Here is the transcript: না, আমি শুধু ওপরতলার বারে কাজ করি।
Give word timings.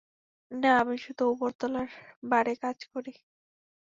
না, 0.51 0.71
আমি 0.81 0.95
শুধু 1.05 1.23
ওপরতলার 1.31 1.89
বারে 2.31 2.53
কাজ 2.63 2.77
করি। 2.93 3.13